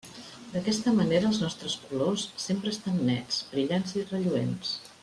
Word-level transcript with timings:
D'aquesta 0.53 0.93
manera 0.99 1.29
els 1.31 1.41
nostres 1.43 1.75
colors 1.91 2.25
sempre 2.47 2.75
estan 2.77 2.99
nets, 3.11 3.39
brillants 3.53 3.99
i 4.03 4.07
relluents. 4.11 4.79